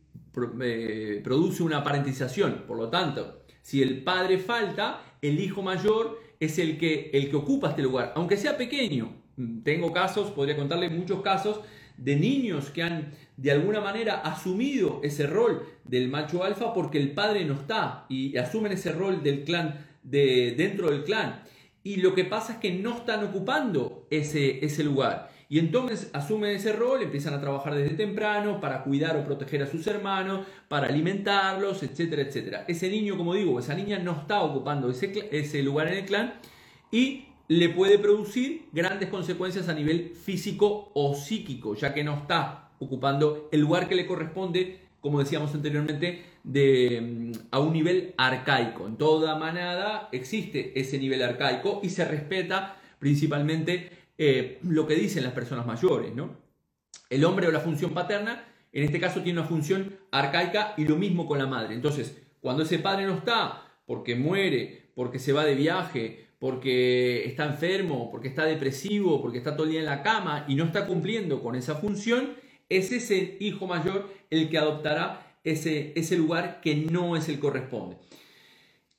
[0.63, 2.65] eh, produce una parentización.
[2.67, 7.37] Por lo tanto, si el padre falta, el hijo mayor es el que, el que
[7.37, 9.25] ocupa este lugar, aunque sea pequeño.
[9.65, 11.61] Tengo casos, podría contarle muchos casos
[11.97, 17.13] de niños que han de alguna manera asumido ese rol del macho alfa porque el
[17.13, 21.43] padre no está y asumen ese rol del clan de, dentro del clan.
[21.83, 25.31] Y lo que pasa es que no están ocupando ese, ese lugar.
[25.49, 29.67] Y entonces asumen ese rol, empiezan a trabajar desde temprano para cuidar o proteger a
[29.67, 32.65] sus hermanos, para alimentarlos, etcétera, etcétera.
[32.67, 36.35] Ese niño, como digo, esa niña no está ocupando ese, ese lugar en el clan
[36.91, 42.71] y le puede producir grandes consecuencias a nivel físico o psíquico, ya que no está
[42.79, 48.87] ocupando el lugar que le corresponde, como decíamos anteriormente, mm, a un nivel arcaico.
[48.87, 55.23] En toda manada existe ese nivel arcaico y se respeta principalmente eh, lo que dicen
[55.25, 56.15] las personas mayores.
[56.15, 56.37] ¿no?
[57.11, 60.97] El hombre o la función paterna, en este caso, tiene una función arcaica y lo
[60.97, 61.75] mismo con la madre.
[61.75, 67.47] Entonces, cuando ese padre no está, porque muere, porque se va de viaje, porque está
[67.47, 70.87] enfermo, porque está depresivo, porque está todo el día en la cama y no está
[70.87, 72.35] cumpliendo con esa función,
[72.69, 77.97] es ese hijo mayor el que adoptará ese, ese lugar que no es el corresponde.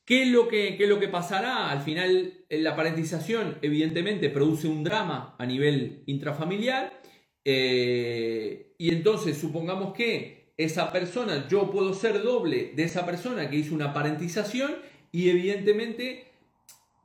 [0.05, 1.69] ¿Qué es, lo que, es lo que pasará?
[1.69, 7.01] Al final, la parentización evidentemente produce un drama a nivel intrafamiliar
[7.43, 13.57] eh, y entonces supongamos que esa persona, yo puedo ser doble de esa persona que
[13.57, 14.77] hizo una parentización
[15.11, 16.26] y evidentemente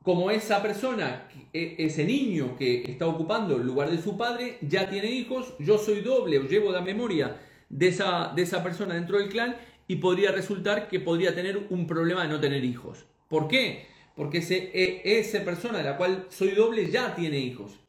[0.03, 4.89] como esa persona, e, ese niño que está ocupando el lugar de su padre, ya
[4.89, 7.39] tiene hijos, yo soy doble o llevo la memoria
[7.69, 9.55] de esa, de esa persona dentro del clan
[9.87, 13.05] y podría resultar que podría tener un problema de no tener hijos.
[13.29, 13.87] ¿Por qué?
[14.15, 17.79] Porque ese, e, esa persona de la cual soy doble ya tiene hijos.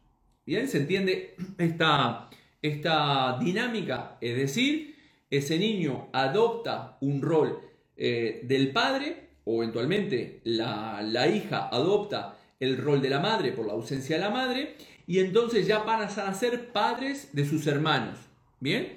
[0.46, 0.68] ¿Bien?
[0.68, 2.31] ¿Se entiende esta,
[2.62, 4.18] esta dinámica?
[4.20, 4.94] Es decir,
[5.31, 7.61] ese niño adopta un rol
[7.96, 13.66] eh, del padre o eventualmente la, la hija adopta el rol de la madre por
[13.66, 14.76] la ausencia de la madre
[15.07, 18.18] y entonces ya pasan a ser padres de sus hermanos.
[18.61, 18.96] ¿Bien?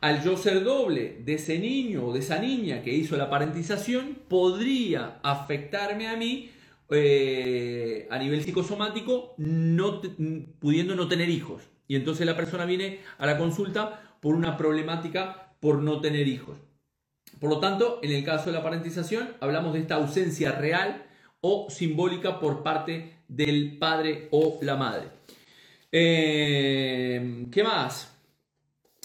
[0.00, 4.18] Al yo ser doble de ese niño o de esa niña que hizo la parentización,
[4.28, 6.50] podría afectarme a mí
[6.90, 10.00] eh, a nivel psicosomático, no
[10.58, 11.62] pudiendo no tener hijos.
[11.86, 16.58] Y entonces la persona viene a la consulta por una problemática por no tener hijos.
[17.42, 21.02] Por lo tanto, en el caso de la parentización, hablamos de esta ausencia real
[21.40, 25.08] o simbólica por parte del padre o la madre.
[25.90, 28.16] Eh, ¿Qué más?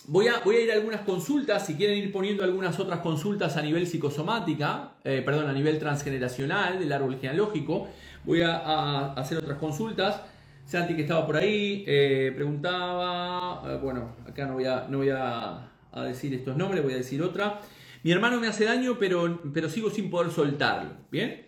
[0.06, 3.58] Voy a, voy a, ir a algunas consultas, si quieren ir poniendo algunas otras consultas
[3.58, 7.88] a nivel psicosomática, eh, perdón, a nivel transgeneracional del árbol genealógico,
[8.24, 10.22] voy a, hacer otras consultas.
[10.64, 15.72] Santi que estaba por ahí eh, preguntaba, bueno, acá no voy, a, no voy a,
[16.06, 17.62] decir estos nombres, voy a decir otra.
[18.08, 21.48] Mi hermano me hace daño, pero, pero sigo sin poder soltarlo, ¿bien?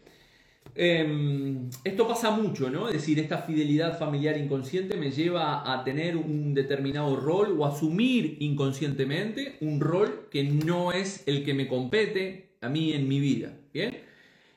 [0.75, 2.89] Em, esto pasa mucho, ¿no?
[2.89, 8.35] Es decir, esta fidelidad familiar inconsciente me lleva a tener un determinado rol o asumir
[8.41, 13.53] inconscientemente un rol que no es el que me compete a mí en mi vida,
[13.73, 13.97] ¿bien?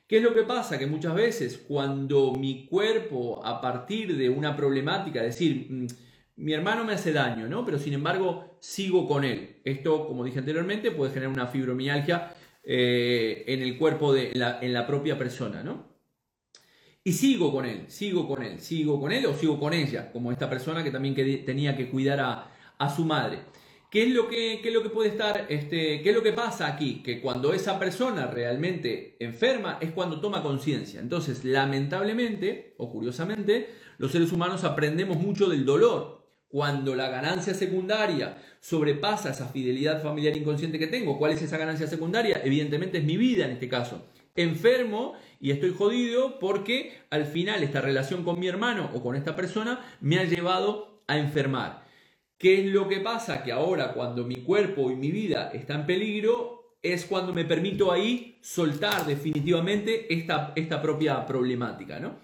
[0.09, 0.81] ¿Qué es lo que pasa?
[0.81, 5.87] Que muchas veces cuando mi cuerpo, a partir de una problemática, es decir, mm,
[6.37, 7.65] mi hermano me hace daño, ¿no?
[7.65, 9.61] Pero sin embargo, sigo con él.
[9.65, 14.87] Esto, como dije anteriormente, puede generar una fibromialgia eh, en el cuerpo de en la
[14.87, 15.93] propia persona, ¿no?
[17.05, 20.31] Y sigo con él, sigo con él, sigo con él o sigo con ella, como
[20.31, 22.49] esta persona que también tenía que cuidar a,
[22.95, 23.41] su madre.
[23.91, 26.67] ¿Qué es lo que, es lo que puede estar, este, qué es lo que pasa
[26.67, 27.03] aquí?
[27.03, 31.01] Que cuando esa persona realmente enferma es cuando toma conciencia.
[31.01, 33.69] Entonces, lamentablemente o curiosamente,
[33.99, 36.22] los seres humanos aprendemos mucho del dolor.
[36.53, 41.87] Cuando la ganancia secundaria sobrepasa esa fidelidad familiar inconsciente que tengo, ¿cuál es esa ganancia
[41.87, 42.43] secundaria?
[42.45, 44.05] Evidentemente es mi vida en este caso.
[44.37, 49.35] Enfermo y estoy jodido porque al final esta relación con mi hermano o con esta
[49.35, 51.87] persona me ha llevado a enfermar.
[52.37, 53.43] ¿Qué es lo que pasa?
[53.43, 57.91] Que ahora cuando mi cuerpo y mi vida está en peligro es cuando me permito
[57.91, 62.19] ahí soltar definitivamente esta, esta propia problemática, ¿no?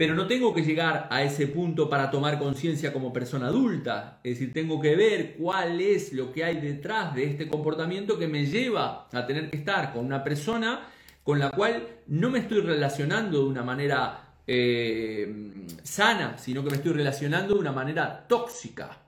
[0.00, 4.18] Pero no tengo que llegar a ese punto para tomar conciencia como persona adulta.
[4.24, 8.26] Es decir, tengo que ver cuál es lo que hay detrás de este comportamiento que
[8.26, 10.88] me lleva a tener que estar con una persona
[11.22, 16.76] con la cual no me estoy relacionando de una manera eh, sana, sino que me
[16.76, 19.02] estoy relacionando de una manera tóxica.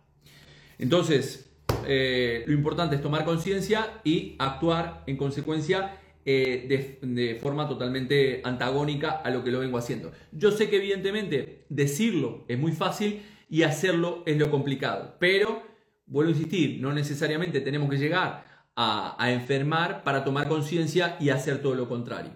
[0.79, 1.51] Entonces,
[1.87, 9.11] eh, lo importante es tomar conciencia y actuar en consecuencia eh, de, forma totalmente antagónica
[9.11, 10.13] a lo que lo vengo haciendo.
[10.31, 15.63] Yo sé que evidentemente decirlo es muy fácil y hacerlo es lo complicado, pero
[16.07, 18.45] vuelvo a insistir, no necesariamente tenemos que llegar
[18.77, 22.33] a, enfermar para tomar conciencia y hacer todo lo contrario.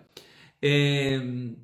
[0.61, 1.57] Em,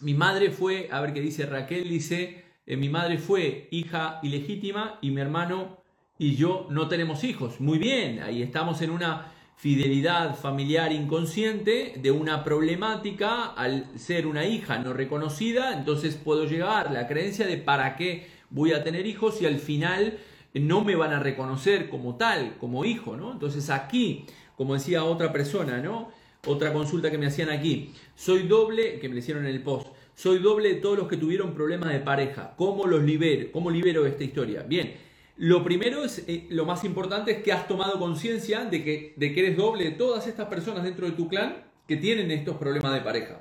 [0.00, 4.98] mi madre fue, a ver qué dice Raquel, dice, eh, mi madre fue hija ilegítima
[5.02, 5.82] y mi hermano
[6.18, 7.60] y yo no tenemos hijos.
[7.60, 14.46] Muy bien, ahí estamos en una fidelidad familiar inconsciente de una problemática al ser una
[14.46, 19.42] hija no reconocida, entonces puedo llegar la creencia de para qué voy a tener hijos
[19.42, 20.18] y al final
[20.54, 23.32] no me van a reconocer como tal, como hijo, ¿no?
[23.32, 24.24] Entonces aquí,
[24.56, 26.10] como decía otra persona, ¿no?
[26.46, 30.38] Otra consulta que me hacían aquí, soy doble, que me hicieron en el post, soy
[30.38, 33.52] doble de todos los que tuvieron problemas de pareja, ¿cómo los libero?
[33.52, 34.62] ¿Cómo libero esta historia?
[34.62, 34.94] Bien,
[35.40, 39.32] lo primero es, eh, lo más importante es que has tomado conciencia de que, de
[39.32, 42.92] que eres doble de todas estas personas dentro de tu clan que tienen estos problemas
[42.92, 43.40] de pareja.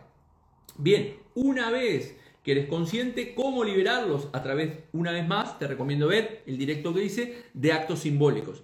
[0.78, 6.08] Bien, una vez que eres consciente, cómo liberarlos a través, una vez más, te recomiendo
[6.08, 8.64] ver el directo que hice de actos simbólicos.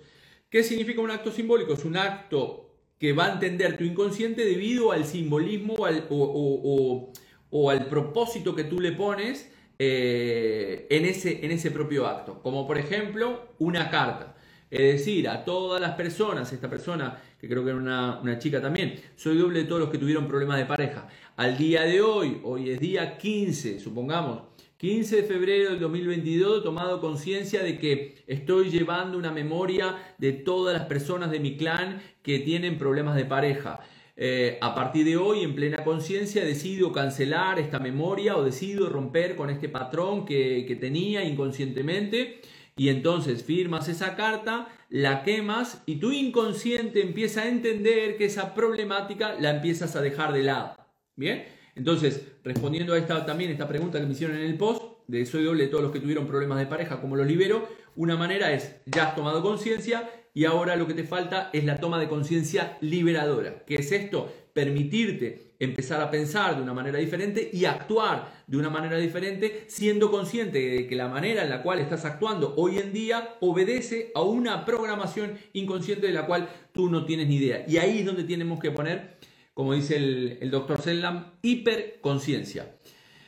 [0.49, 1.73] ¿Qué significa un acto simbólico?
[1.73, 5.75] Es un acto que va a entender tu inconsciente debido al simbolismo
[6.09, 12.41] o, al propósito que tú le pones eh, en, ese, en ese propio acto.
[12.41, 14.35] Como por ejemplo una carta.
[14.71, 18.61] Es decir, a todas las personas, esta persona que creo que era una, una chica
[18.61, 21.07] también, soy doble de todos los que tuvieron problemas de pareja
[21.38, 24.43] al día de hoy, hoy es día 15, supongamos,
[24.77, 30.31] 15 de febrero del 2022, he tomado conciencia de que estoy llevando una memoria de
[30.31, 33.81] todas las personas de mi clan que tienen problemas de pareja.
[34.17, 39.36] Eh, a partir de hoy, en plena conciencia, decido cancelar esta memoria o decido romper
[39.36, 42.41] con este patrón que, que tenía inconscientemente.
[42.78, 48.54] Y entonces firmas esa carta, la quemas y tu inconsciente empieza a entender que esa
[48.54, 50.75] problemática la empiezas a dejar de lado.
[51.15, 55.25] Bien, Entonces, respondiendo a esta también esta pregunta que me hicieron en el post, de
[55.25, 57.67] soy doble de todos los que tuvieron problemas de pareja, ¿cómo los libero?
[57.95, 61.79] Una manera es, ya has tomado conciencia y ahora lo que te falta es la
[61.79, 63.63] toma de conciencia liberadora.
[63.65, 64.31] ¿Qué es esto?
[64.53, 70.11] Permitirte empezar a pensar de una manera diferente y actuar de una manera diferente, siendo
[70.11, 74.21] consciente de que la manera en la cual estás actuando hoy en día obedece a
[74.21, 77.65] una programación inconsciente de la cual tú no tienes ni idea.
[77.67, 79.17] Y ahí es donde tenemos que poner,
[79.53, 82.75] como dice el, doctor Sellam, hiperconciencia.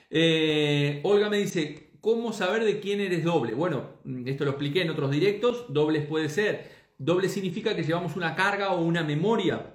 [0.10, 3.54] Eh, Olga me dice, ¿cómo saber de quién eres doble?
[3.54, 3.86] Bueno,
[4.26, 8.72] esto lo expliqué en otros directos, dobles puede ser, doble significa que llevamos una carga
[8.72, 9.74] o una memoria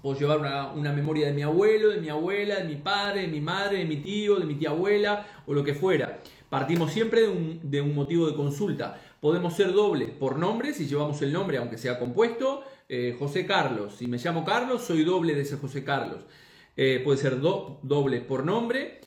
[0.00, 3.40] Puedo llevar una, memoria de mi abuelo, de mi abuela, de mi padre, de mi
[3.40, 6.18] madre, de mi tío, de mi tía abuela o lo que fuera.
[6.48, 7.20] Partimos siempre
[7.62, 9.00] de un, motivo de consulta.
[9.20, 12.64] Podemos ser doble por nombre, si llevamos el nombre, aunque sea compuesto.
[12.88, 16.24] Eh, José Carlos, si me llamo Carlos, soy doble de ese José Carlos.
[16.76, 19.00] Eh, puede ser doble por nombre,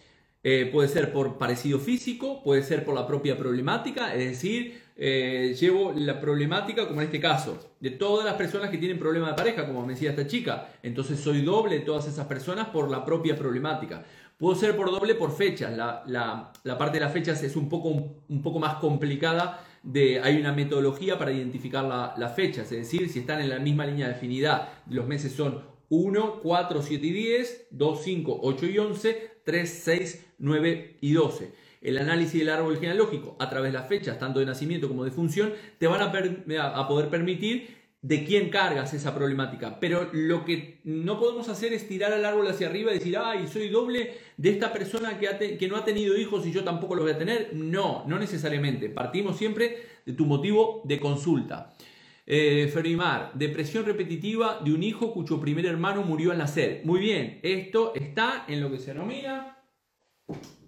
[0.47, 5.55] eh, puede ser por parecido físico, puede ser por la propia problemática, es decir, eh,
[5.59, 9.33] llevo la problemática, como en este caso, de todas las personas que tienen problema de
[9.33, 10.69] pareja, como me decía esta chica.
[10.83, 14.05] Entonces soy doble de todas esas personas por la propia problemática.
[14.37, 15.75] Puedo ser por doble por fechas.
[15.75, 19.65] La, parte de las fechas es un poco, un, poco más complicada.
[19.81, 23.87] De, hay una metodología para identificar las fechas, es decir, si están en la misma
[23.87, 28.77] línea de afinidad, los meses son 1, 4, 7 y 10, 2, 5, 8 y
[28.77, 33.87] 11, 3, 6, 9 y 12 el análisis del árbol genealógico a través de las
[33.87, 38.93] fechas, tanto de nacimiento como de función, te van a, poder permitir de quién cargas
[38.95, 39.79] esa problemática.
[39.79, 43.47] Pero lo que no podemos hacer es tirar al árbol hacia arriba y decir, ay,
[43.47, 47.03] soy doble de esta persona que, que no ha tenido hijos y yo tampoco lo
[47.03, 47.51] voy a tener.
[47.53, 48.89] No, no necesariamente.
[48.89, 49.77] Partimos siempre
[50.07, 51.75] de tu motivo de consulta.
[52.27, 52.73] Eh,
[53.35, 56.81] depresión repetitiva de un hijo cuyo primer hermano murió al nacer.
[56.83, 59.55] Muy bien, esto está en lo que se denomina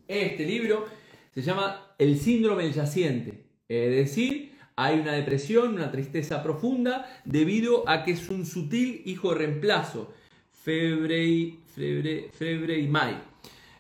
[0.08, 0.86] este libro
[1.34, 3.46] se llama el síndrome del yaciente.
[3.68, 9.34] Es decir, hay una depresión, una tristeza profunda debido a que es un sutil hijo
[9.34, 10.14] reemplazo.
[10.52, 13.18] Febre y, febre, febre y may.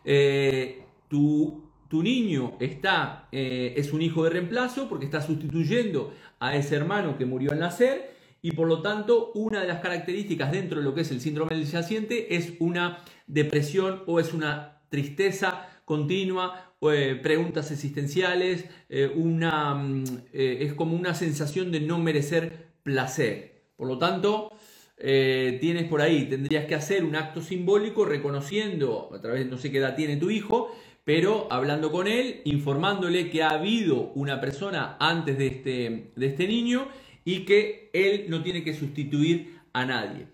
[0.05, 6.75] Eh, tu, niño está, eh, es un hijo de reemplazo porque está sustituyendo a ese
[6.75, 10.83] hermano que murió al nacer y por lo tanto una de las características dentro de
[10.83, 16.73] lo que es el síndrome del yaciente es una depresión o es una tristeza continua
[16.81, 23.63] eh, preguntas existenciales, eh, una, mm, es como una sensación de no merecer placer.
[23.75, 24.51] Por lo tanto,
[24.99, 29.71] tienes por ahí, tendrías que hacer un acto simbólico reconociendo, a través de no sé
[29.71, 30.71] qué edad tiene tu hijo,
[31.07, 36.49] pero hablando con él, informándole que ha habido una persona antes de este, de este
[36.49, 36.89] niño
[37.23, 40.27] y que él no tiene que sustituir a nadie.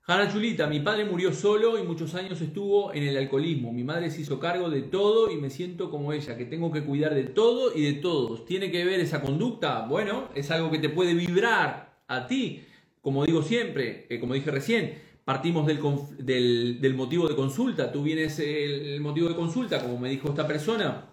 [0.00, 3.74] Jana Chulita, mi padre murió solo y muchos años estuvo en el alcoholismo.
[3.74, 6.82] Mi madre se hizo cargo de todo y me siento como ella, que tengo que
[6.82, 8.46] cuidar de todo y de todos.
[8.46, 9.84] ¿Tiene que ver esa conducta?
[9.86, 12.62] Bueno, es algo que te puede vibrar a ti.
[13.02, 14.94] Como digo siempre, eh, como dije recién,
[15.24, 17.90] partimos del, motivo de consulta.
[17.90, 21.10] Tú vienes el, motivo de consulta, como me dijo esta persona.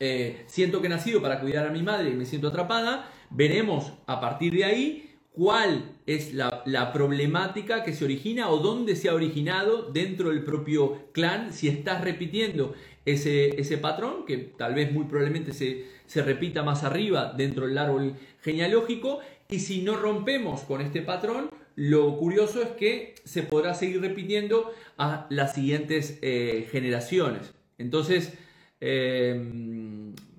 [0.00, 3.10] Eh, siento que he nacido para cuidar a mi madre y me siento atrapada.
[3.30, 9.08] Veremos a partir de ahí cuál es la, problemática que se origina o dónde se
[9.08, 14.92] ha originado dentro del propio clan, si estás repitiendo ese, ese patrón, que tal vez
[14.92, 20.62] muy probablemente se, se repita más arriba dentro del árbol genealógico, y si no rompemos
[20.62, 26.66] con este patrón, lo curioso es que se podrá seguir repitiendo a las siguientes eh,
[26.72, 27.54] generaciones.
[27.78, 28.36] Entonces,
[28.80, 29.40] eh,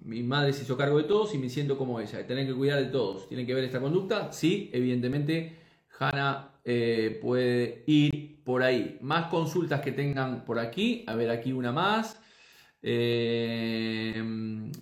[0.04, 2.28] mi madre se hizo cargo de todos y me siento como ella.
[2.28, 3.30] Tienen que cuidar de todos.
[3.30, 4.34] ¿Tienen que ver esta conducta?
[4.34, 5.56] Sí, evidentemente,
[5.98, 8.98] Hanna eh, puede ir por ahí.
[9.00, 11.06] Más consultas que tengan por aquí.
[11.08, 12.20] A ver, aquí una más.
[12.82, 14.22] Eh,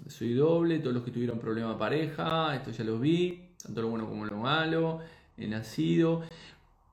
[0.07, 4.07] soy doble, todos los que tuvieron problema pareja, esto ya los vi, tanto lo bueno
[4.07, 5.01] como lo malo,
[5.37, 6.23] he nacido.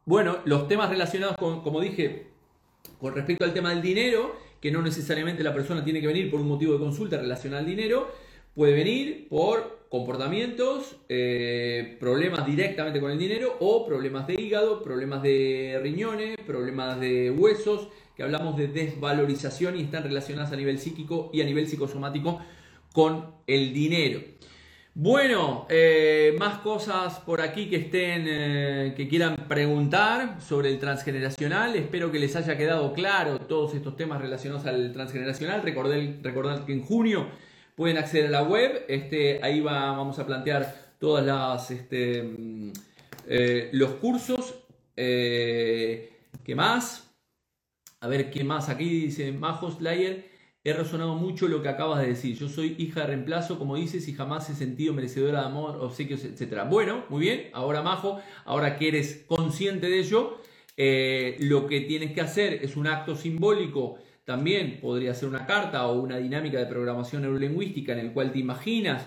[0.05, 2.26] Bueno, los temas relacionados con, como dije,
[3.01, 6.40] con respecto al tema del dinero, que no necesariamente la persona tiene que venir por
[6.40, 8.11] un motivo de consulta relacionado al dinero,
[8.55, 15.22] puede venir por comportamientos, eh, problemas directamente con el dinero o problemas de hígado, problemas
[15.22, 21.30] de riñones, problemas de huesos, que hablamos de desvalorización y están relacionadas a nivel psíquico
[21.32, 22.40] y a nivel psicosomático
[22.92, 24.20] con el dinero.
[24.97, 31.74] Bueno, eh, más cosas por aquí que estén, eh, que quieran preguntar sobre el transgeneracional.
[31.74, 35.62] Espero que les haya quedado claro todos estos temas relacionados al transgeneracional.
[35.62, 37.26] Recordad que en junio
[37.74, 38.84] pueden acceder a la web.
[38.86, 42.72] Este, ahí va, vamos a plantear todas las este, mm,
[43.26, 44.55] eh, los cursos.
[44.95, 47.11] ¿Qué más?
[47.99, 48.68] A ver qué más.
[48.68, 50.34] Aquí dice Majo Slayer.
[50.67, 52.39] He resonado mucho lo que acabas de decir.
[52.39, 56.25] Yo soy hija de reemplazo, como dices, y jamás he sentido merecedora de amor, obsequios,
[56.25, 56.62] etc.
[56.71, 57.51] Bueno, muy bien.
[57.53, 60.39] Ahora, Majo, ahora que eres consciente de ello,
[60.79, 63.99] eh, lo que tienes que hacer es un acto simbólico.
[64.25, 68.39] También podría ser una carta o una dinámica de programación neurolingüística en el cual te
[68.39, 69.07] imaginas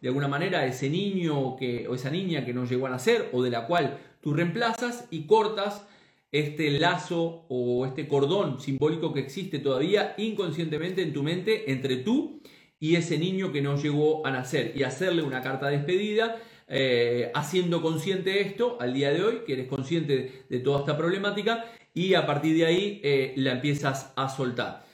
[0.00, 3.50] de alguna manera ese niño o esa niña que no llegó a nacer o de
[3.50, 5.86] la cual tú reemplazas y cortas
[6.34, 12.42] este lazo o este cordón simbólico que existe todavía inconscientemente en tu mente entre tú
[12.80, 17.30] y ese niño que no llegó a nacer y hacerle una carta de despedida eh,
[17.34, 22.14] haciendo consciente esto al día de hoy, que eres consciente de, toda esta problemática y
[22.14, 24.84] a partir de ahí eh, la empiezas a soltar.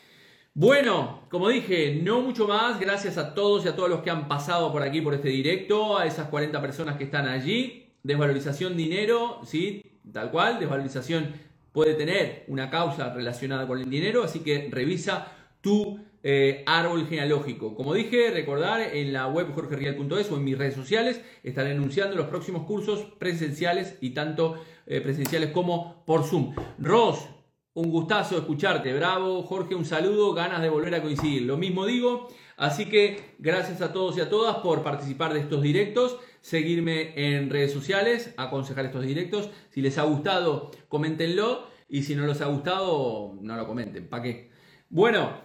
[0.53, 2.79] Bueno, como dije, no mucho más.
[2.79, 5.97] Gracias a todos y a todos los que han pasado por aquí por este directo,
[5.97, 7.87] a esas 40 personas que están allí.
[8.03, 9.90] Desvalorización dinero, ¿sí?
[10.13, 11.33] Tal cual, desvalorización
[11.73, 17.75] puede tener una causa relacionada con el dinero, así que revisa tu eh, árbol genealógico.
[17.75, 22.27] Como dije, recordar en la web jorgerial.es o en mis redes sociales estaré anunciando los
[22.27, 26.55] próximos cursos presenciales y tanto eh, presenciales como por Zoom.
[26.79, 27.27] Ross,
[27.73, 31.43] un gustazo escucharte, bravo, Jorge, un saludo, ganas de volver a coincidir.
[31.43, 32.29] Lo mismo digo,
[32.61, 37.51] así que gracias a todos y a todas por participar de estos directos seguirme en
[37.51, 39.51] redes sociales, aconsejar estos directos.
[39.71, 41.69] Si les ha gustado, coméntenlo.
[41.89, 44.09] Y si no les ha gustado, no lo comenten.
[44.09, 44.51] ¿Para qué?
[44.89, 45.41] Bueno,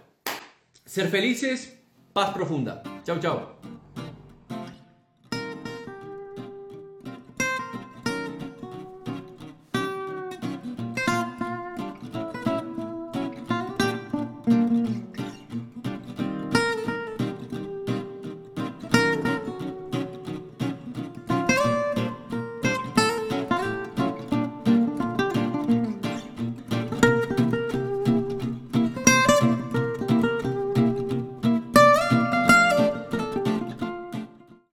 [0.86, 1.82] ser felices,
[2.14, 2.84] paz profunda.
[3.04, 3.75] Chau, chau.